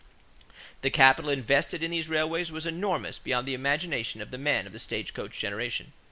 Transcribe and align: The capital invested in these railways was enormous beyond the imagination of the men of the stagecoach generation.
The 0.81 0.89
capital 0.89 1.29
invested 1.29 1.83
in 1.83 1.91
these 1.91 2.09
railways 2.09 2.51
was 2.51 2.65
enormous 2.65 3.19
beyond 3.19 3.47
the 3.47 3.53
imagination 3.53 4.19
of 4.19 4.31
the 4.31 4.39
men 4.39 4.65
of 4.65 4.73
the 4.73 4.79
stagecoach 4.79 5.37
generation. 5.39 5.93